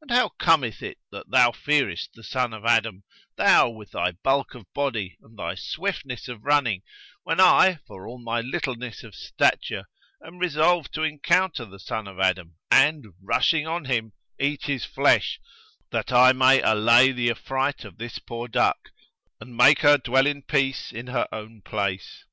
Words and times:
And 0.00 0.10
how 0.10 0.30
cometh 0.30 0.82
it 0.82 0.96
that 1.12 1.28
thou 1.28 1.52
fearest 1.52 2.14
the 2.14 2.24
son 2.24 2.54
of 2.54 2.64
Adam, 2.64 3.04
thou, 3.36 3.68
with 3.68 3.90
thy 3.90 4.12
bulk 4.12 4.54
of 4.54 4.64
body 4.72 5.18
and 5.20 5.38
thy 5.38 5.56
swiftness 5.56 6.26
of 6.26 6.42
running 6.42 6.80
when 7.24 7.38
I, 7.38 7.78
for 7.86 8.06
all 8.08 8.16
my 8.16 8.40
littleness 8.40 9.02
of 9.04 9.14
stature 9.14 9.84
am 10.24 10.38
resolved 10.38 10.94
to 10.94 11.02
encounter 11.02 11.66
the 11.66 11.78
son 11.78 12.08
of 12.08 12.18
Adam 12.18 12.56
and, 12.70 13.08
rushing 13.22 13.66
on 13.66 13.84
him, 13.84 14.12
eat 14.40 14.62
his 14.64 14.86
flesh, 14.86 15.38
that 15.90 16.12
I 16.12 16.32
may 16.32 16.62
allay 16.62 17.12
the 17.12 17.28
affright 17.30 17.84
of 17.84 17.98
this 17.98 18.18
poor 18.18 18.48
duck 18.48 18.90
and 19.38 19.54
make 19.54 19.80
her 19.80 19.98
dwell 19.98 20.26
in 20.26 20.40
peace 20.44 20.92
in 20.92 21.08
her 21.08 21.28
own 21.30 21.60
place? 21.60 22.24